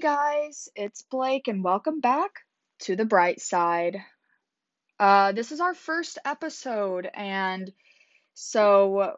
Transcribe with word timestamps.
guys, 0.00 0.70
it's 0.74 1.02
Blake, 1.02 1.46
and 1.46 1.62
welcome 1.62 2.00
back 2.00 2.30
to 2.80 2.96
the 2.96 3.04
bright 3.04 3.38
side. 3.38 3.98
Uh, 4.98 5.32
this 5.32 5.52
is 5.52 5.60
our 5.60 5.74
first 5.74 6.18
episode, 6.24 7.10
and 7.12 7.70
so 8.32 9.16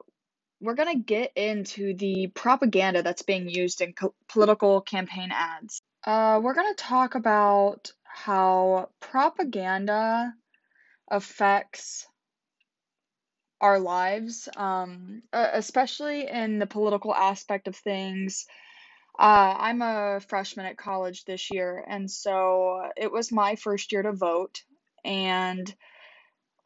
we're 0.60 0.74
gonna 0.74 0.98
get 0.98 1.30
into 1.36 1.94
the 1.94 2.26
propaganda 2.34 3.04
that's 3.04 3.22
being 3.22 3.48
used 3.48 3.80
in 3.80 3.92
co- 3.92 4.14
political 4.28 4.80
campaign 4.80 5.30
ads. 5.32 5.80
Uh, 6.04 6.40
we're 6.42 6.54
gonna 6.54 6.74
talk 6.74 7.14
about 7.14 7.92
how 8.02 8.88
propaganda 8.98 10.34
affects 11.08 12.08
our 13.60 13.78
lives, 13.78 14.48
um, 14.56 15.22
especially 15.32 16.28
in 16.28 16.58
the 16.58 16.66
political 16.66 17.14
aspect 17.14 17.68
of 17.68 17.76
things. 17.76 18.46
Uh, 19.22 19.54
I'm 19.56 19.82
a 19.82 20.18
freshman 20.18 20.66
at 20.66 20.76
college 20.76 21.24
this 21.24 21.52
year, 21.52 21.84
and 21.86 22.10
so 22.10 22.90
it 22.96 23.12
was 23.12 23.30
my 23.30 23.54
first 23.54 23.92
year 23.92 24.02
to 24.02 24.12
vote. 24.12 24.64
And 25.04 25.72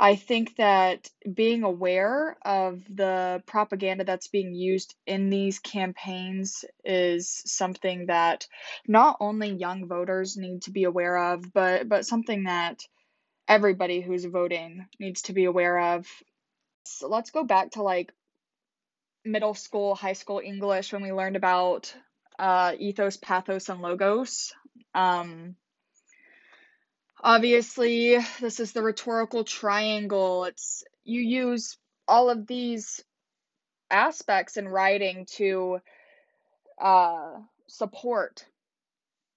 I 0.00 0.16
think 0.16 0.56
that 0.56 1.10
being 1.34 1.64
aware 1.64 2.38
of 2.46 2.82
the 2.88 3.42
propaganda 3.46 4.04
that's 4.04 4.28
being 4.28 4.54
used 4.54 4.94
in 5.06 5.28
these 5.28 5.58
campaigns 5.58 6.64
is 6.82 7.42
something 7.44 8.06
that 8.06 8.46
not 8.88 9.18
only 9.20 9.50
young 9.50 9.86
voters 9.86 10.38
need 10.38 10.62
to 10.62 10.70
be 10.70 10.84
aware 10.84 11.34
of, 11.34 11.52
but 11.52 11.90
but 11.90 12.06
something 12.06 12.44
that 12.44 12.80
everybody 13.48 14.00
who's 14.00 14.24
voting 14.24 14.86
needs 14.98 15.22
to 15.22 15.34
be 15.34 15.44
aware 15.44 15.78
of. 15.94 16.06
So 16.86 17.08
let's 17.08 17.32
go 17.32 17.44
back 17.44 17.72
to 17.72 17.82
like 17.82 18.14
middle 19.26 19.54
school, 19.54 19.94
high 19.94 20.14
school 20.14 20.40
English 20.42 20.94
when 20.94 21.02
we 21.02 21.12
learned 21.12 21.36
about 21.36 21.94
uh, 22.38 22.72
ethos, 22.78 23.16
pathos, 23.16 23.68
and 23.68 23.80
logos. 23.80 24.52
Um, 24.94 25.56
obviously, 27.22 28.18
this 28.40 28.60
is 28.60 28.72
the 28.72 28.82
rhetorical 28.82 29.44
triangle. 29.44 30.44
It's 30.44 30.84
you 31.04 31.20
use 31.20 31.76
all 32.08 32.30
of 32.30 32.46
these 32.46 33.02
aspects 33.90 34.56
in 34.56 34.68
writing 34.68 35.26
to 35.36 35.78
uh, 36.80 37.38
support 37.68 38.44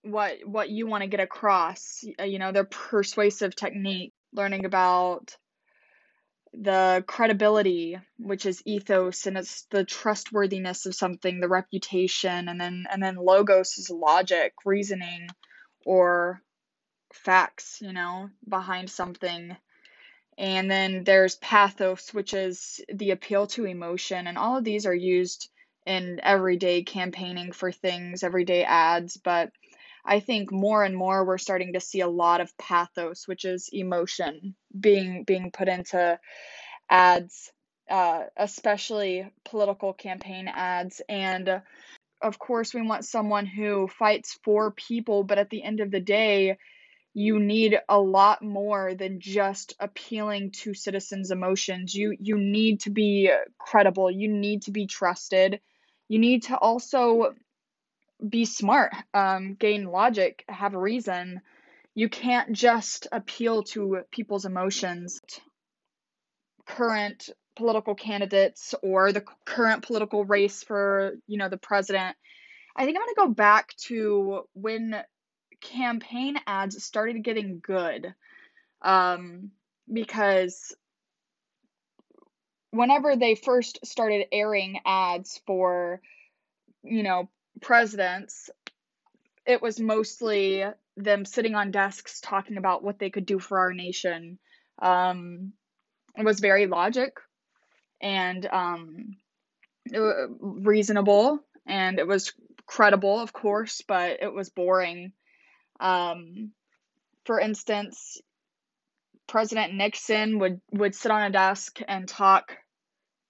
what 0.04 0.38
what 0.46 0.70
you 0.70 0.88
want 0.88 1.04
to 1.04 1.10
get 1.10 1.20
across. 1.20 2.04
You 2.04 2.40
know, 2.40 2.52
their 2.52 2.66
persuasive 2.66 3.56
technique. 3.56 4.14
Learning 4.32 4.66
about 4.66 5.36
the 6.54 7.04
credibility, 7.08 7.98
which 8.18 8.46
is 8.46 8.64
ethos, 8.66 9.28
and 9.28 9.38
it's 9.38 9.64
the 9.72 9.84
trustworthiness 9.84 10.86
of 10.86 10.96
something, 10.96 11.40
the 11.40 11.48
reputation, 11.48 12.50
and 12.50 12.60
then 12.60 12.86
and 12.92 13.02
then 13.02 13.16
logos 13.16 13.78
is 13.78 13.90
logic, 13.90 14.54
reasoning, 14.66 15.28
or 15.86 16.42
facts, 17.14 17.80
you 17.82 17.94
know, 17.94 18.30
behind 18.48 18.90
something. 18.90 19.56
And 20.38 20.72
then 20.72 21.04
there's 21.04 21.36
pathos, 21.36 22.14
which 22.14 22.34
is 22.34 22.82
the 22.94 23.12
appeal 23.12 23.48
to 23.48 23.66
emotion, 23.66 24.28
and 24.28 24.38
all 24.38 24.58
of 24.58 24.64
these 24.64 24.86
are 24.86 24.96
used 24.96 25.50
in 25.86 26.20
everyday 26.24 26.84
campaigning 26.84 27.52
for 27.52 27.72
things, 27.72 28.24
everyday 28.24 28.64
ads, 28.64 29.18
but 29.18 29.52
I 30.10 30.22
think 30.22 30.52
more 30.52 30.84
and 30.84 30.96
more 30.96 31.24
we're 31.24 31.38
starting 31.38 31.74
to 31.74 31.80
see 31.80 32.00
a 32.00 32.08
lot 32.08 32.42
of 32.42 32.58
pathos, 32.58 33.28
which 33.28 33.46
is 33.46 33.70
emotion 33.72 34.56
being 34.78 35.24
being 35.24 35.52
put 35.52 35.68
into 35.68 36.20
ads, 36.90 37.52
uh, 37.92 38.24
especially 38.36 39.32
political 39.46 39.94
campaign 39.94 40.48
ads. 40.48 41.00
And 41.08 41.48
uh, 41.48 41.60
of 42.24 42.40
course, 42.40 42.74
we 42.74 42.82
want 42.82 43.06
someone 43.06 43.46
who 43.46 43.88
fights 43.88 44.40
for 44.44 44.72
people, 44.72 45.24
but 45.24 45.38
at 45.38 45.52
the 45.52 45.62
end 45.62 45.80
of 45.80 45.92
the 45.92 46.00
day, 46.00 46.58
you 47.14 47.40
need 47.40 47.80
a 47.88 48.00
lot 48.00 48.42
more 48.42 48.96
than 48.96 49.20
just 49.20 49.76
appealing 49.80 50.52
to 50.64 50.74
citizens' 50.74 51.30
emotions. 51.30 51.94
You 51.94 52.18
you 52.20 52.36
need 52.36 52.80
to 52.82 52.90
be 52.90 53.32
credible. 53.60 54.10
You 54.10 54.28
need 54.28 54.64
to 54.64 54.72
be 54.72 54.88
trusted. 54.88 55.60
You 56.08 56.18
need 56.18 56.44
to 56.44 56.58
also 56.58 57.36
be 58.28 58.46
smart, 58.46 58.94
um, 59.14 59.56
gain 59.56 59.86
logic, 59.86 60.44
have 60.50 60.74
a 60.74 60.80
reason. 60.80 61.42
You 61.96 62.10
can't 62.10 62.54
just 62.54 63.08
appeal 63.12 63.64
to 63.64 64.02
people's 64.12 64.46
emotions. 64.46 65.22
Current 66.66 67.30
political 67.56 67.96
candidates 67.96 68.74
or 68.82 69.12
the 69.12 69.24
current 69.46 69.84
political 69.86 70.24
race 70.24 70.64
for, 70.64 71.14
you 71.28 71.38
know, 71.38 71.50
the 71.50 71.58
president. 71.58 72.16
I 72.76 72.86
think 72.86 72.98
I'm 72.98 73.04
going 73.04 73.16
to 73.16 73.22
go 73.22 73.34
back 73.34 73.76
to 73.88 74.42
when 74.54 74.96
campaign 75.62 76.38
ads 76.48 76.82
started 76.84 77.24
getting 77.24 77.60
good. 77.62 78.14
Um, 78.82 79.52
because 79.92 80.74
whenever 82.72 83.16
they 83.16 83.36
first 83.36 83.80
started 83.86 84.28
airing 84.32 84.80
ads 84.86 85.42
for, 85.46 86.02
you 86.84 87.04
know, 87.04 87.30
presidents, 87.62 88.50
it 89.46 89.62
was 89.62 89.80
mostly 89.80 90.66
them 90.98 91.26
sitting 91.26 91.56
on 91.56 91.72
desks 91.72 92.20
talking 92.22 92.58
about 92.58 92.84
what 92.84 93.00
they 93.00 93.10
could 93.10 93.26
do 93.26 93.40
for 93.40 93.60
our 93.60 93.74
nation. 93.74 94.38
Um, 94.82 95.54
it 96.18 96.26
was 96.26 96.40
very 96.40 96.68
logic 96.68 97.18
and 98.02 98.46
um, 98.46 99.18
uh, 99.94 100.28
reasonable, 100.40 101.40
and 101.66 102.00
it 102.00 102.08
was 102.08 102.34
credible, 102.66 103.20
of 103.20 103.34
course, 103.34 103.82
but 103.88 104.22
it 104.22 104.34
was 104.34 104.50
boring. 104.50 105.14
Um, 105.80 106.52
for 107.26 107.40
instance, 107.40 108.22
President 109.28 109.74
Nixon 109.74 110.40
would 110.40 110.62
would 110.72 110.96
sit 110.96 111.12
on 111.12 111.24
a 111.24 111.30
desk 111.30 111.80
and 111.88 112.08
talk 112.08 112.58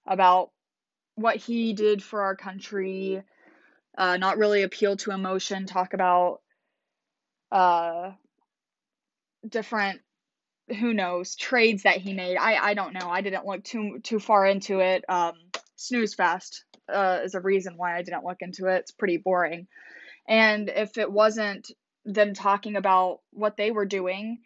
about 0.07 0.51
what 1.15 1.35
he 1.35 1.73
did 1.73 2.01
for 2.01 2.21
our 2.21 2.35
country, 2.35 3.21
uh, 3.99 4.17
not 4.17 4.37
really 4.37 4.63
appeal 4.63 4.95
to 4.95 5.11
emotion, 5.11 5.65
talk 5.65 5.93
about 5.93 6.39
uh, 7.51 8.11
different 9.47 9.99
who 10.79 10.93
knows 10.93 11.35
trades 11.35 11.83
that 11.83 11.97
he 11.97 12.13
made. 12.13 12.37
I 12.37 12.55
I 12.69 12.73
don't 12.73 12.93
know. 12.93 13.09
I 13.09 13.21
didn't 13.21 13.45
look 13.45 13.63
too 13.63 13.99
too 14.01 14.19
far 14.19 14.45
into 14.45 14.79
it. 14.79 15.03
Um, 15.09 15.33
snooze 15.75 16.13
fest 16.13 16.63
uh, 16.91 17.19
is 17.23 17.35
a 17.35 17.41
reason 17.41 17.73
why 17.75 17.97
I 17.97 18.01
didn't 18.03 18.23
look 18.23 18.37
into 18.41 18.67
it. 18.67 18.77
It's 18.77 18.91
pretty 18.91 19.17
boring. 19.17 19.67
And 20.27 20.69
if 20.69 20.97
it 20.97 21.11
wasn't 21.11 21.69
them 22.05 22.33
talking 22.33 22.77
about 22.77 23.19
what 23.31 23.57
they 23.57 23.71
were 23.71 23.85
doing, 23.85 24.39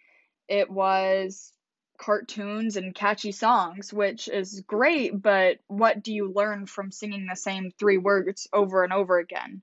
it 0.48 0.70
was 0.70 1.54
cartoons 1.98 2.78
and 2.78 2.96
catchy 2.96 3.32
songs, 3.32 3.94
which 3.94 4.28
is 4.28 4.62
great, 4.62 5.22
but 5.22 5.60
what 5.68 6.04
do 6.04 6.14
you 6.14 6.32
learn 6.32 6.66
from 6.66 6.92
singing 6.92 7.28
the 7.28 7.36
same 7.36 7.72
three 7.72 7.98
words 7.98 8.48
over 8.52 8.84
and 8.84 8.94
over 8.94 9.20
again? 9.20 9.62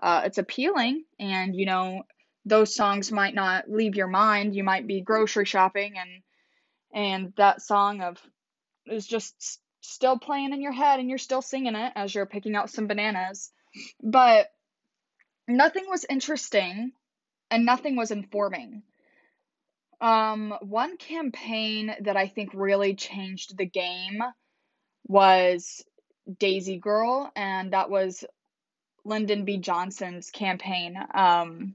Uh, 0.00 0.22
it's 0.24 0.38
appealing, 0.38 1.04
and 1.18 1.56
you 1.56 1.66
know, 1.66 2.02
those 2.44 2.74
songs 2.74 3.10
might 3.10 3.34
not 3.34 3.70
leave 3.70 3.96
your 3.96 4.06
mind. 4.06 4.54
You 4.54 4.64
might 4.64 4.86
be 4.86 5.00
grocery 5.00 5.44
shopping, 5.44 5.94
and 5.98 6.10
and 6.92 7.32
that 7.36 7.62
song 7.62 8.00
of 8.00 8.18
is 8.86 9.06
just 9.06 9.60
still 9.80 10.18
playing 10.18 10.52
in 10.52 10.62
your 10.62 10.72
head, 10.72 11.00
and 11.00 11.08
you're 11.08 11.18
still 11.18 11.42
singing 11.42 11.74
it 11.74 11.92
as 11.96 12.14
you're 12.14 12.26
picking 12.26 12.54
out 12.54 12.70
some 12.70 12.86
bananas. 12.86 13.50
But 14.02 14.48
nothing 15.46 15.84
was 15.88 16.06
interesting, 16.08 16.92
and 17.50 17.64
nothing 17.64 17.96
was 17.96 18.10
informing. 18.10 18.82
Um, 20.00 20.54
one 20.60 20.96
campaign 20.96 21.94
that 22.00 22.16
I 22.16 22.28
think 22.28 22.50
really 22.54 22.94
changed 22.94 23.56
the 23.56 23.66
game 23.66 24.22
was 25.06 25.84
Daisy 26.38 26.78
Girl, 26.78 27.30
and 27.34 27.72
that 27.72 27.90
was 27.90 28.24
Lyndon 29.04 29.44
B. 29.44 29.58
Johnson's 29.58 30.30
campaign. 30.30 30.96
Um, 31.14 31.74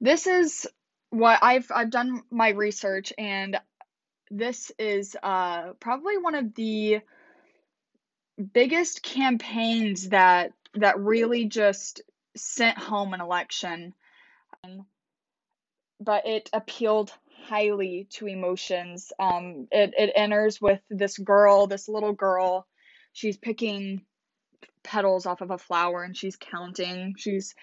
this 0.00 0.26
is 0.26 0.66
what 1.10 1.40
I've 1.42 1.70
I've 1.74 1.90
done 1.90 2.22
my 2.30 2.50
research, 2.50 3.12
and 3.18 3.58
this 4.30 4.72
is 4.78 5.16
uh, 5.22 5.72
probably 5.74 6.16
one 6.16 6.34
of 6.34 6.54
the 6.54 7.00
biggest 8.52 9.02
campaigns 9.02 10.08
that 10.08 10.52
that 10.74 10.98
really 10.98 11.44
just 11.44 12.00
sent 12.36 12.78
home 12.78 13.12
an 13.12 13.20
election. 13.20 13.94
But 16.04 16.26
it 16.26 16.50
appealed 16.52 17.12
highly 17.44 18.08
to 18.12 18.26
emotions. 18.26 19.12
Um, 19.18 19.68
it 19.70 19.94
it 19.96 20.12
enters 20.14 20.60
with 20.60 20.80
this 20.90 21.18
girl, 21.18 21.66
this 21.66 21.88
little 21.88 22.12
girl. 22.12 22.66
She's 23.12 23.36
picking 23.36 24.04
petals 24.82 25.26
off 25.26 25.40
of 25.40 25.50
a 25.50 25.58
flower 25.58 26.02
and 26.02 26.16
she's 26.16 26.36
counting. 26.36 27.14
She's 27.16 27.54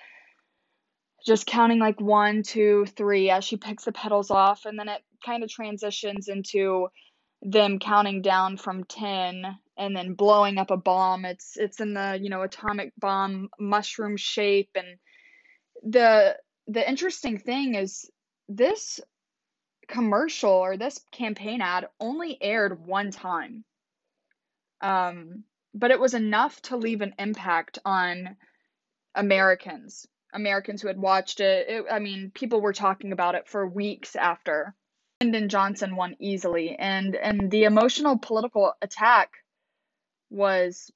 just 1.26 1.46
counting 1.46 1.80
like 1.80 2.00
one, 2.00 2.44
two, 2.44 2.86
three 2.96 3.30
as 3.30 3.44
she 3.44 3.58
picks 3.58 3.84
the 3.86 3.92
petals 3.92 4.32
off, 4.32 4.66
and 4.66 4.78
then 4.80 4.88
it 4.88 5.02
kind 5.26 5.44
of 5.44 5.50
transitions 5.50 6.28
into 6.28 6.88
them 7.42 7.80
counting 7.80 8.22
down 8.22 8.58
from 8.58 8.84
10 8.84 9.44
and 9.78 9.96
then 9.96 10.14
blowing 10.14 10.58
up 10.58 10.72
a 10.72 10.78
bomb. 10.78 11.26
It's 11.26 11.56
it's 11.56 11.80
in 11.80 11.94
the, 11.94 12.20
you 12.22 12.30
know, 12.30 12.42
atomic 12.42 12.94
bomb 12.98 13.50
mushroom 13.60 14.18
shape 14.18 14.72
and 14.76 14.98
the 15.84 16.38
the 16.68 16.88
interesting 16.88 17.40
thing 17.40 17.76
is 17.76 18.10
this 18.50 19.00
commercial 19.88 20.52
or 20.52 20.76
this 20.76 21.00
campaign 21.12 21.62
ad 21.62 21.88
only 22.00 22.38
aired 22.42 22.86
one 22.86 23.12
time. 23.12 23.64
Um, 24.82 25.44
but 25.74 25.92
it 25.92 26.00
was 26.00 26.14
enough 26.14 26.62
to 26.64 26.78
leave 26.78 27.02
an 27.02 27.14
impact 27.20 27.80
on 27.86 28.36
Americans. 29.16 30.08
Americans 30.34 30.82
who 30.82 30.88
had 30.88 31.00
watched 31.00 31.40
it. 31.40 31.68
it 31.70 31.86
I 31.92 32.00
mean, 32.00 32.32
people 32.34 32.62
were 32.62 32.74
talking 32.74 33.12
about 33.12 33.36
it 33.36 33.48
for 33.48 33.68
weeks 33.68 34.16
after. 34.16 34.76
Lyndon 35.22 35.50
Johnson 35.50 35.96
won 35.96 36.16
easily, 36.20 36.76
and 36.78 37.16
and 37.16 37.52
the 37.52 37.66
emotional 37.66 38.18
political 38.18 38.74
attack 38.82 39.32
was 40.30 40.92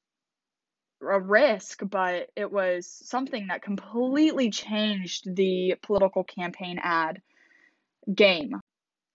a 1.01 1.19
risk, 1.19 1.81
but 1.83 2.29
it 2.35 2.49
was 2.49 2.87
something 2.87 3.47
that 3.47 3.61
completely 3.61 4.49
changed 4.49 5.35
the 5.35 5.75
political 5.81 6.23
campaign 6.23 6.79
ad 6.81 7.21
game. 8.13 8.59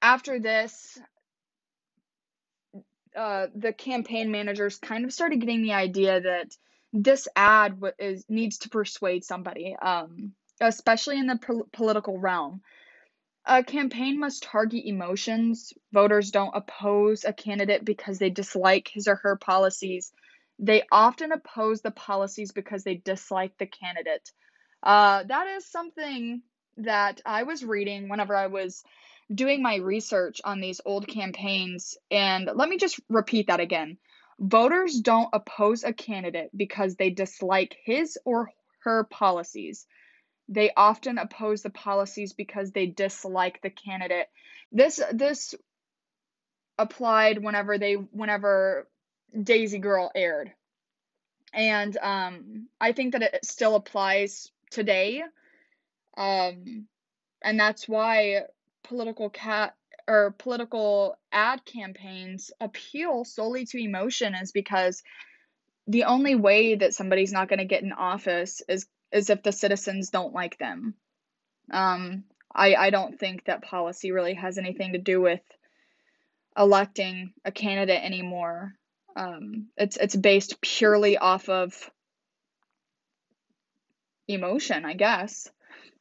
After 0.00 0.38
this, 0.38 0.98
uh, 3.16 3.48
the 3.54 3.72
campaign 3.72 4.30
managers 4.30 4.78
kind 4.78 5.04
of 5.04 5.12
started 5.12 5.40
getting 5.40 5.62
the 5.62 5.72
idea 5.72 6.20
that 6.20 6.56
this 6.92 7.28
ad 7.36 7.80
is 7.98 8.24
needs 8.28 8.58
to 8.58 8.68
persuade 8.68 9.24
somebody, 9.24 9.76
um, 9.80 10.32
especially 10.60 11.18
in 11.18 11.26
the 11.26 11.38
po- 11.38 11.68
political 11.72 12.18
realm. 12.18 12.62
A 13.44 13.64
campaign 13.64 14.20
must 14.20 14.42
target 14.42 14.84
emotions. 14.84 15.72
Voters 15.92 16.30
don't 16.30 16.54
oppose 16.54 17.24
a 17.24 17.32
candidate 17.32 17.84
because 17.84 18.18
they 18.18 18.30
dislike 18.30 18.88
his 18.92 19.08
or 19.08 19.16
her 19.16 19.36
policies. 19.36 20.12
They 20.58 20.82
often 20.92 21.32
oppose 21.32 21.80
the 21.80 21.90
policies 21.90 22.52
because 22.52 22.84
they 22.84 22.96
dislike 22.96 23.56
the 23.58 23.66
candidate. 23.66 24.30
Uh, 24.82 25.24
that 25.24 25.46
is 25.56 25.66
something 25.66 26.42
that 26.78 27.20
I 27.24 27.44
was 27.44 27.64
reading 27.64 28.08
whenever 28.08 28.34
I 28.34 28.46
was 28.46 28.82
doing 29.32 29.62
my 29.62 29.76
research 29.76 30.40
on 30.44 30.60
these 30.60 30.80
old 30.84 31.06
campaigns. 31.06 31.96
And 32.10 32.48
let 32.54 32.68
me 32.68 32.78
just 32.78 33.00
repeat 33.08 33.48
that 33.48 33.60
again. 33.60 33.98
Voters 34.38 35.00
don't 35.00 35.28
oppose 35.32 35.84
a 35.84 35.92
candidate 35.92 36.50
because 36.56 36.94
they 36.94 37.10
dislike 37.10 37.76
his 37.84 38.18
or 38.24 38.50
her 38.80 39.04
policies. 39.04 39.86
They 40.48 40.70
often 40.76 41.18
oppose 41.18 41.62
the 41.62 41.70
policies 41.70 42.32
because 42.32 42.70
they 42.70 42.86
dislike 42.86 43.60
the 43.60 43.70
candidate. 43.70 44.28
This 44.72 45.00
this 45.12 45.54
applied 46.78 47.42
whenever 47.42 47.76
they 47.76 47.94
whenever 47.94 48.88
Daisy 49.42 49.78
Girl 49.78 50.10
aired. 50.14 50.52
And 51.52 51.96
um 51.98 52.68
I 52.80 52.92
think 52.92 53.12
that 53.12 53.22
it 53.22 53.44
still 53.44 53.74
applies 53.74 54.50
today. 54.70 55.24
Um 56.18 56.88
and 57.42 57.58
that's 57.58 57.88
why 57.88 58.42
political 58.84 59.30
cat 59.30 59.74
or 60.06 60.34
political 60.38 61.16
ad 61.30 61.64
campaigns 61.64 62.50
appeal 62.60 63.24
solely 63.24 63.66
to 63.66 63.78
emotion 63.78 64.34
is 64.34 64.52
because 64.52 65.02
the 65.86 66.04
only 66.04 66.34
way 66.34 66.74
that 66.74 66.94
somebody's 66.94 67.32
not 67.32 67.48
going 67.48 67.58
to 67.58 67.64
get 67.64 67.82
in 67.82 67.92
office 67.92 68.62
is 68.68 68.86
is 69.12 69.30
if 69.30 69.42
the 69.42 69.52
citizens 69.52 70.10
don't 70.10 70.34
like 70.34 70.58
them. 70.58 70.94
Um, 71.70 72.24
I 72.54 72.74
I 72.74 72.90
don't 72.90 73.18
think 73.18 73.44
that 73.44 73.62
policy 73.62 74.12
really 74.12 74.34
has 74.34 74.58
anything 74.58 74.92
to 74.92 74.98
do 74.98 75.20
with 75.20 75.40
electing 76.56 77.32
a 77.44 77.52
candidate 77.52 78.02
anymore. 78.02 78.74
Um, 79.16 79.68
it's 79.76 79.96
it's 79.96 80.16
based 80.16 80.60
purely 80.60 81.16
off 81.16 81.48
of 81.48 81.90
emotion, 84.26 84.84
I 84.84 84.94
guess. 84.94 85.48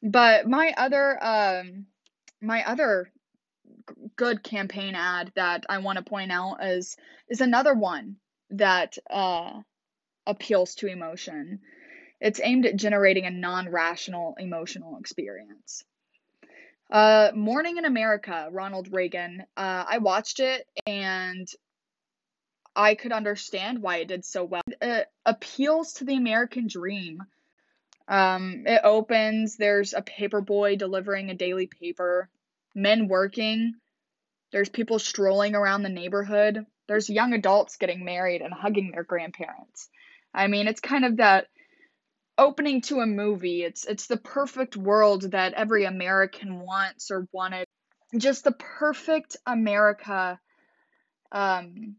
But 0.02 0.48
my 0.48 0.74
other 0.76 1.18
um, 1.24 1.86
my 2.40 2.64
other 2.64 3.10
good 4.16 4.42
campaign 4.42 4.94
ad 4.94 5.32
that 5.34 5.66
I 5.68 5.78
want 5.78 5.98
to 5.98 6.04
point 6.04 6.32
out 6.32 6.58
is 6.62 6.96
is 7.28 7.40
another 7.40 7.74
one 7.74 8.16
that 8.50 8.96
uh, 9.10 9.60
appeals 10.26 10.74
to 10.76 10.86
emotion. 10.86 11.60
It's 12.20 12.40
aimed 12.42 12.66
at 12.66 12.76
generating 12.76 13.26
a 13.26 13.30
non-rational 13.30 14.36
emotional 14.38 14.98
experience. 14.98 15.84
Uh, 16.90 17.30
Morning 17.34 17.76
in 17.76 17.84
America, 17.84 18.48
Ronald 18.50 18.92
Reagan. 18.92 19.44
Uh, 19.56 19.84
I 19.86 19.98
watched 19.98 20.40
it 20.40 20.66
and 20.86 21.46
I 22.74 22.94
could 22.94 23.12
understand 23.12 23.82
why 23.82 23.98
it 23.98 24.08
did 24.08 24.24
so 24.24 24.44
well. 24.44 24.62
It 24.80 25.08
appeals 25.26 25.94
to 25.94 26.04
the 26.04 26.14
American 26.14 26.66
dream. 26.68 27.22
Um, 28.08 28.64
it 28.66 28.80
opens, 28.84 29.56
there's 29.56 29.92
a 29.92 30.00
paper 30.00 30.40
boy 30.40 30.76
delivering 30.76 31.28
a 31.30 31.34
daily 31.34 31.66
paper 31.66 32.30
men 32.74 33.06
working. 33.06 33.74
There's 34.50 34.70
people 34.70 34.98
strolling 34.98 35.54
around 35.54 35.82
the 35.82 35.90
neighborhood. 35.90 36.64
There's 36.86 37.10
young 37.10 37.34
adults 37.34 37.76
getting 37.76 38.04
married 38.04 38.40
and 38.40 38.52
hugging 38.52 38.92
their 38.92 39.04
grandparents. 39.04 39.90
I 40.32 40.46
mean, 40.46 40.68
it's 40.68 40.80
kind 40.80 41.04
of 41.04 41.18
that 41.18 41.48
opening 42.38 42.80
to 42.82 43.00
a 43.00 43.06
movie. 43.06 43.62
It's 43.62 43.84
it's 43.84 44.06
the 44.06 44.16
perfect 44.16 44.76
world 44.76 45.32
that 45.32 45.54
every 45.54 45.84
American 45.84 46.60
wants 46.60 47.10
or 47.10 47.26
wanted. 47.32 47.66
Just 48.16 48.44
the 48.44 48.52
perfect 48.52 49.36
America. 49.44 50.40
Um 51.30 51.96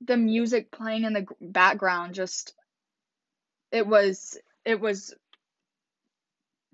the 0.00 0.16
music 0.16 0.70
playing 0.72 1.04
in 1.04 1.12
the 1.12 1.26
background 1.40 2.14
just 2.14 2.54
it 3.70 3.86
was 3.86 4.36
it 4.66 4.80
was 4.80 5.14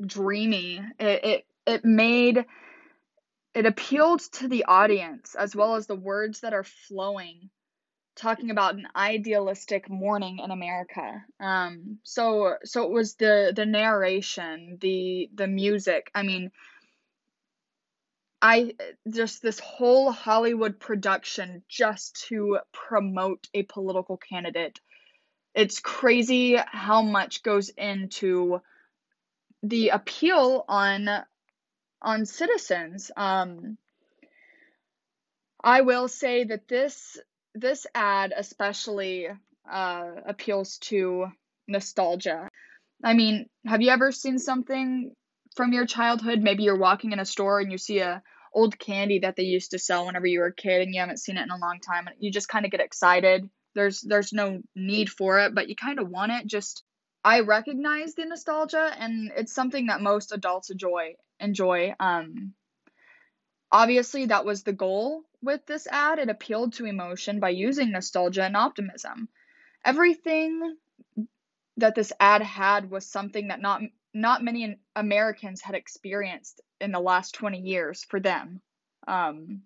dreamy. 0.04 0.80
It 0.98 1.24
it 1.24 1.46
it 1.66 1.84
made 1.84 2.44
it 3.54 3.66
appealed 3.66 4.20
to 4.32 4.48
the 4.48 4.64
audience 4.64 5.34
as 5.34 5.54
well 5.54 5.76
as 5.76 5.86
the 5.86 5.94
words 5.94 6.40
that 6.40 6.54
are 6.54 6.64
flowing 6.64 7.50
talking 8.14 8.50
about 8.50 8.74
an 8.74 8.86
idealistic 8.94 9.88
morning 9.88 10.38
in 10.38 10.50
America. 10.50 11.24
Um, 11.40 11.98
so 12.02 12.54
so 12.64 12.84
it 12.84 12.90
was 12.90 13.14
the 13.14 13.52
the 13.54 13.66
narration, 13.66 14.78
the 14.80 15.30
the 15.34 15.46
music. 15.46 16.10
I 16.14 16.22
mean, 16.22 16.50
I 18.40 18.74
just 19.08 19.42
this 19.42 19.60
whole 19.60 20.12
Hollywood 20.12 20.78
production 20.80 21.62
just 21.68 22.26
to 22.28 22.58
promote 22.72 23.48
a 23.54 23.62
political 23.62 24.16
candidate. 24.16 24.80
It's 25.54 25.80
crazy 25.80 26.56
how 26.56 27.02
much 27.02 27.42
goes 27.42 27.68
into 27.68 28.60
the 29.62 29.90
appeal 29.90 30.64
on 30.68 31.08
on 32.00 32.26
citizens. 32.26 33.10
Um, 33.16 33.76
I 35.62 35.82
will 35.82 36.08
say 36.08 36.44
that 36.44 36.68
this 36.68 37.18
this 37.54 37.86
ad 37.94 38.32
especially 38.36 39.28
uh, 39.70 40.10
appeals 40.26 40.78
to 40.78 41.26
nostalgia. 41.68 42.48
I 43.04 43.14
mean, 43.14 43.48
have 43.66 43.82
you 43.82 43.90
ever 43.90 44.10
seen 44.10 44.38
something 44.38 45.14
from 45.54 45.72
your 45.72 45.86
childhood? 45.86 46.40
Maybe 46.40 46.64
you're 46.64 46.78
walking 46.78 47.12
in 47.12 47.20
a 47.20 47.24
store 47.24 47.60
and 47.60 47.70
you 47.70 47.78
see 47.78 47.98
a 47.98 48.22
old 48.54 48.78
candy 48.78 49.20
that 49.20 49.36
they 49.36 49.44
used 49.44 49.70
to 49.70 49.78
sell 49.78 50.06
whenever 50.06 50.26
you 50.26 50.40
were 50.40 50.46
a 50.46 50.54
kid 50.54 50.82
and 50.82 50.94
you 50.94 51.00
haven't 51.00 51.20
seen 51.20 51.36
it 51.36 51.42
in 51.42 51.50
a 51.50 51.58
long 51.58 51.80
time 51.80 52.06
and 52.06 52.16
you 52.18 52.30
just 52.30 52.48
kind 52.48 52.64
of 52.64 52.70
get 52.70 52.80
excited. 52.80 53.48
There's 53.74 54.00
there's 54.00 54.32
no 54.32 54.62
need 54.74 55.10
for 55.10 55.40
it, 55.40 55.54
but 55.54 55.68
you 55.68 55.76
kind 55.76 55.98
of 55.98 56.08
want 56.08 56.32
it 56.32 56.46
just 56.46 56.84
I 57.24 57.40
recognize 57.40 58.14
the 58.14 58.24
nostalgia 58.24 58.92
and 58.98 59.30
it's 59.36 59.52
something 59.52 59.86
that 59.86 60.00
most 60.00 60.32
adults 60.32 60.70
enjoy 60.70 61.14
enjoy. 61.40 61.94
Um, 62.00 62.54
obviously, 63.70 64.26
that 64.26 64.44
was 64.44 64.62
the 64.62 64.72
goal 64.72 65.22
with 65.42 65.64
this 65.66 65.86
ad. 65.86 66.18
It 66.18 66.28
appealed 66.28 66.74
to 66.74 66.86
emotion 66.86 67.40
by 67.40 67.50
using 67.50 67.90
nostalgia 67.90 68.44
and 68.44 68.56
optimism. 68.56 69.28
Everything 69.84 70.76
that 71.78 71.94
this 71.94 72.12
ad 72.20 72.42
had 72.42 72.90
was 72.90 73.06
something 73.06 73.48
that 73.48 73.60
not 73.60 73.82
not 74.14 74.44
many 74.44 74.78
Americans 74.94 75.62
had 75.62 75.74
experienced 75.74 76.60
in 76.80 76.92
the 76.92 77.00
last 77.00 77.34
20 77.34 77.60
years 77.60 78.04
for 78.04 78.20
them. 78.20 78.60
Um, 79.06 79.62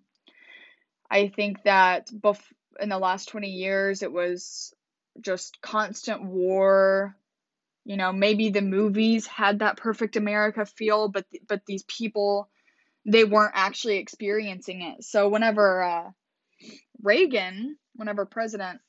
I 1.11 1.27
think 1.27 1.63
that 1.63 2.07
bef- 2.07 2.53
in 2.79 2.89
the 2.89 2.99
last 2.99 3.29
20 3.29 3.49
years, 3.49 4.03
it 4.03 4.11
was 4.11 4.73
just 5.21 5.61
constant 5.61 6.23
war, 6.23 7.15
you 7.87 7.95
know 7.95 8.11
maybe 8.11 8.49
the 8.49 8.61
movies 8.61 9.25
had 9.25 9.59
that 9.59 9.77
perfect 9.77 10.17
america 10.17 10.65
feel 10.65 11.07
but 11.07 11.25
but 11.47 11.61
these 11.65 11.83
people 11.83 12.49
they 13.07 13.23
weren't 13.23 13.53
actually 13.55 13.97
experiencing 13.97 14.81
it. 14.81 15.03
So 15.03 15.29
whenever 15.29 15.81
uh, 15.81 16.11
reagan 17.01 17.77
whenever 17.95 18.25
president 18.25 18.81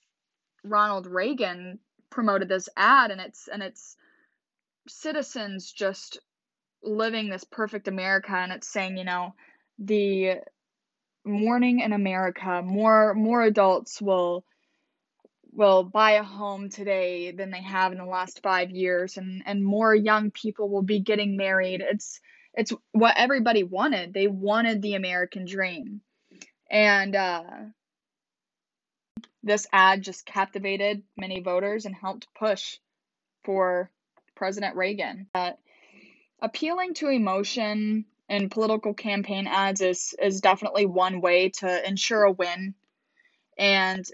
ronald 0.65 1.07
reagan 1.07 1.79
promoted 2.11 2.49
this 2.49 2.69
ad 2.77 3.13
and 3.13 3.21
it's 3.21 3.49
and 3.49 3.63
it's 3.63 3.97
citizens 4.89 5.71
just 5.71 6.19
living 6.83 7.29
this 7.29 7.45
perfect 7.45 7.87
america 7.87 8.33
and 8.33 8.51
it's 8.51 8.69
saying 8.69 8.97
you 8.97 9.05
know 9.05 9.35
the 9.79 10.33
morning 11.29 11.81
in 11.81 11.93
america 11.93 12.63
more 12.65 13.15
more 13.15 13.43
adults 13.43 14.01
will 14.01 14.45
will 15.59 15.83
buy 15.83 16.13
a 16.13 16.23
home 16.23 16.71
today 16.71 17.33
than 17.33 17.51
they 17.51 17.61
have 17.61 17.91
in 17.91 17.99
the 17.99 18.05
last 18.05 18.41
five 18.43 18.71
years 18.71 19.17
and 19.17 19.43
and 19.45 19.65
more 19.65 19.95
young 19.95 20.31
people 20.31 20.71
will 20.71 20.83
be 20.83 21.01
getting 21.01 21.37
married. 21.37 21.83
It's 21.85 22.21
it's 22.55 22.73
what 22.93 23.15
everybody 23.17 23.65
wanted. 23.65 24.15
They 24.15 24.29
wanted 24.29 24.81
the 24.81 24.95
american 24.95 25.45
dream. 25.47 26.01
And 26.71 27.17
uh, 27.17 27.43
this 29.43 29.67
ad 29.73 30.03
just 30.03 30.27
captivated 30.27 31.03
many 31.17 31.41
voters 31.41 31.87
and 31.87 31.95
helped 31.95 32.29
push 32.39 32.77
for 33.45 33.91
president 34.37 34.77
reagan. 34.77 35.27
Uh, 35.35 35.53
appealing 36.41 36.95
to 36.95 37.09
emotion 37.09 38.05
in 38.29 38.51
political 38.51 38.95
campaign 38.95 39.47
ads 39.47 39.81
is 39.81 40.15
is 40.21 40.41
definitely 40.41 40.87
one 40.87 41.21
way 41.21 41.49
to 41.49 41.89
ensure 41.89 42.25
a 42.25 42.33
win 42.33 42.75
and 43.59 44.09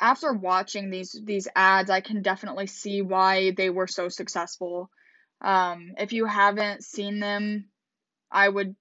after 0.00 0.32
watching 0.32 0.90
these 0.90 1.18
these 1.24 1.48
ads, 1.54 1.90
I 1.90 2.00
can 2.00 2.22
definitely 2.22 2.66
see 2.66 3.02
why 3.02 3.52
they 3.52 3.70
were 3.70 3.86
so 3.86 4.08
successful. 4.08 4.90
Um, 5.40 5.94
if 5.98 6.12
you 6.12 6.26
haven't 6.26 6.84
seen 6.84 7.20
them, 7.20 7.66
I 8.30 8.48
would 8.48 8.76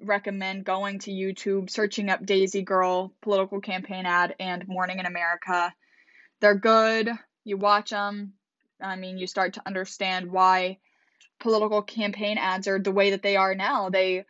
recommend 0.00 0.64
going 0.64 0.98
to 1.00 1.10
YouTube, 1.10 1.70
searching 1.70 2.10
up 2.10 2.24
Daisy 2.24 2.62
Girl 2.62 3.12
political 3.22 3.60
campaign 3.60 4.04
ad 4.06 4.34
and 4.38 4.68
Morning 4.68 4.98
in 4.98 5.06
America. 5.06 5.74
They're 6.40 6.54
good. 6.54 7.10
You 7.44 7.56
watch 7.56 7.90
them. 7.90 8.34
I 8.80 8.96
mean, 8.96 9.16
you 9.16 9.26
start 9.26 9.54
to 9.54 9.62
understand 9.66 10.30
why 10.30 10.78
political 11.40 11.82
campaign 11.82 12.38
ads 12.38 12.68
are 12.68 12.78
the 12.78 12.92
way 12.92 13.10
that 13.10 13.22
they 13.22 13.36
are 13.36 13.54
now. 13.54 13.90
They 13.90 14.24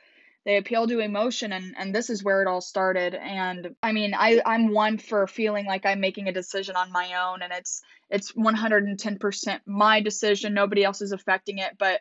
they 0.45 0.59
appeal 0.59 0.87
to 0.87 1.01
emotion 1.01 1.53
and 1.53 1.75
and 1.77 1.95
this 1.95 2.09
is 2.09 2.23
where 2.23 2.43
it 2.43 2.49
all 2.49 2.61
started. 2.61 3.15
And 3.15 3.75
i 3.83 3.93
mean 3.93 4.15
i 4.15 4.41
i'm 4.47 4.73
one 4.73 4.99
for 4.99 5.27
feeling 5.27 5.67
like 5.67 5.85
i'm 5.85 6.01
making 6.01 6.29
a 6.29 6.33
decision 6.33 6.77
on 6.77 6.93
my 6.93 7.15
own 7.29 7.43
and 7.43 7.53
it's 7.53 7.83
it's 8.11 8.33
110% 8.33 9.61
my 9.67 10.01
decision. 10.01 10.55
Nobody 10.55 10.85
else 10.85 11.03
is 11.03 11.13
affecting 11.13 11.59
it 11.59 11.77
but 11.79 12.01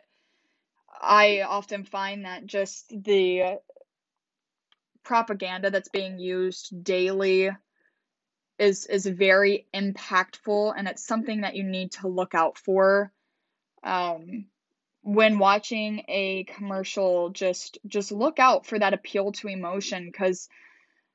i 1.02 1.42
often 1.42 1.84
find 1.84 2.24
that 2.24 2.46
just 2.46 2.88
the 2.88 3.58
propaganda 5.02 5.70
that's 5.70 5.88
being 5.88 6.18
used 6.18 6.82
daily 6.82 7.50
is 8.58 8.86
is 8.86 9.06
very 9.06 9.66
impactful 9.74 10.74
and 10.76 10.88
it's 10.88 11.06
something 11.06 11.42
that 11.42 11.54
you 11.54 11.62
need 11.62 11.92
to 11.92 12.08
look 12.08 12.34
out 12.34 12.58
for. 12.58 13.12
Um 13.82 14.46
when 15.06 15.38
watching 15.38 16.02
a 16.08 16.42
commercial 16.42 17.30
just 17.30 17.78
just 17.86 18.10
look 18.10 18.40
out 18.40 18.66
for 18.66 18.76
that 18.76 18.92
appeal 18.92 19.30
to 19.30 19.46
emotion 19.46 20.06
because 20.10 20.48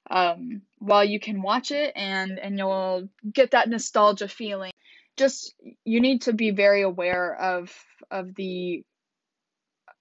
um, 0.10 0.62
while 0.80 1.04
you 1.04 1.20
can 1.20 1.42
watch 1.42 1.72
it 1.72 1.92
and 1.94 2.40
and 2.40 2.58
you'll 2.58 3.10
get 3.34 3.52
that 3.52 3.68
nostalgia 3.68 4.30
feeling 4.30 4.72
just 5.18 5.54
you 5.84 6.00
need 6.00 6.22
to 6.22 6.32
be 6.32 6.52
very 6.52 6.84
aware 6.84 7.36
of 7.36 7.70
of 8.10 8.34
the 8.36 8.82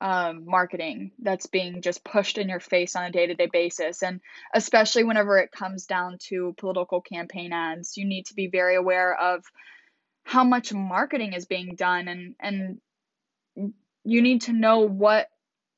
um, 0.00 0.46
marketing 0.46 1.10
that's 1.18 1.46
being 1.46 1.82
just 1.82 2.04
pushed 2.04 2.38
in 2.38 2.48
your 2.48 2.60
face 2.60 2.94
on 2.94 3.04
a 3.04 3.10
day-to-day 3.10 3.48
basis. 3.52 4.02
And 4.02 4.20
especially 4.54 5.04
whenever 5.04 5.36
it 5.36 5.52
comes 5.52 5.84
down 5.84 6.16
to 6.28 6.54
political 6.58 7.00
campaign 7.00 7.52
ads 7.52 7.96
you 7.96 8.04
need 8.04 8.26
to 8.26 8.34
be 8.34 8.46
very 8.46 8.76
aware 8.76 9.12
of 9.20 9.44
how 10.22 10.44
much 10.44 10.72
marketing 10.72 11.32
is 11.32 11.46
being 11.46 11.74
done 11.74 12.06
and 12.06 12.36
and 12.38 12.80
you 14.04 14.22
need 14.22 14.42
to 14.42 14.52
know 14.52 14.80
what 14.80 15.28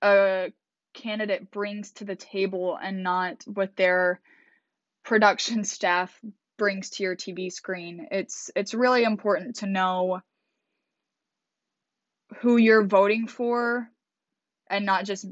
a 0.03 0.53
candidate 0.95 1.51
brings 1.51 1.93
to 1.93 2.05
the 2.05 2.17
table 2.17 2.79
and 2.81 3.03
not 3.03 3.43
what 3.47 3.77
their 3.77 4.21
production 5.05 5.65
staff 5.65 6.19
brings 6.59 6.91
to 6.91 7.03
your 7.03 7.17
TV 7.17 7.53
screen. 7.53 8.09
It's 8.11 8.51
it's 8.55 8.75
really 8.75 9.05
important 9.05 9.57
to 9.57 9.67
know 9.67 10.21
who 12.41 12.57
you're 12.57 12.85
voting 12.85 13.27
for 13.27 13.89
and 14.71 14.87
not 14.87 15.05
just 15.05 15.27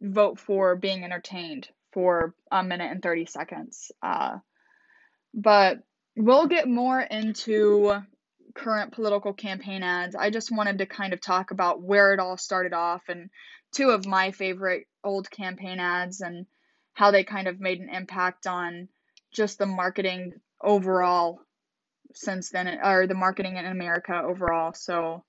vote 0.00 0.38
for 0.38 0.76
being 0.76 1.04
entertained 1.04 1.68
for 1.92 2.34
a 2.50 2.62
minute 2.62 2.90
and 2.90 3.02
30 3.02 3.26
seconds. 3.26 3.92
Uh, 4.02 4.38
but 5.32 5.78
we'll 6.16 6.46
get 6.46 6.68
more 6.68 7.00
into 7.00 8.02
current 8.54 8.92
political 8.92 9.32
campaign 9.32 9.82
ads, 9.82 10.14
I 10.14 10.30
just 10.30 10.50
wanted 10.50 10.78
to 10.78 10.86
kind 10.86 11.12
of 11.12 11.20
talk 11.20 11.50
about 11.50 11.82
where 11.82 12.14
it 12.14 12.20
all 12.20 12.36
started 12.36 12.72
off 12.72 13.02
and 13.08 13.30
two 13.72 13.90
of 13.90 14.06
my 14.06 14.30
favorite 14.30 14.86
old 15.02 15.30
campaign 15.30 15.80
ads 15.80 16.20
and 16.20 16.46
how 16.92 17.10
they 17.10 17.24
kind 17.24 17.48
of 17.48 17.60
made 17.60 17.80
an 17.80 17.88
impact 17.88 18.46
on 18.46 18.88
just 19.32 19.58
the 19.58 19.66
marketing 19.66 20.34
overall 20.60 21.40
since 22.14 22.50
then, 22.50 22.68
or 22.82 23.06
the 23.06 23.14
marketing 23.14 23.56
in 23.56 23.66
America 23.66 24.22
overall. 24.24 24.72
So 24.72 25.24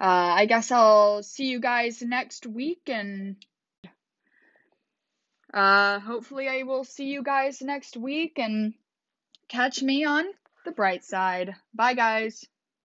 uh, 0.00 0.34
I 0.36 0.46
guess 0.46 0.72
I'll 0.72 1.22
see 1.22 1.46
you 1.46 1.60
guys 1.60 2.02
next 2.02 2.46
week 2.46 2.88
and 2.88 3.36
uh, 5.54 6.00
hopefully 6.00 6.48
I 6.48 6.64
will 6.64 6.82
see 6.82 7.04
you 7.04 7.22
guys 7.22 7.62
next 7.62 7.96
week 7.96 8.38
and 8.38 8.74
catch 9.48 9.82
me 9.82 10.04
on 10.04 10.24
the 10.64 10.72
bright 10.72 11.04
side. 11.04 11.54
Bye, 11.74 11.94
guys. 11.94 12.44